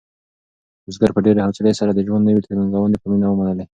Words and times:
بزګر 0.85 1.11
په 1.13 1.19
ډېرې 1.25 1.43
حوصلې 1.45 1.73
سره 1.79 1.91
د 1.93 1.99
ژوند 2.07 2.23
نوې 2.27 2.41
ننګونې 2.59 2.97
په 2.99 3.07
مینه 3.11 3.27
ومنلې. 3.29 3.65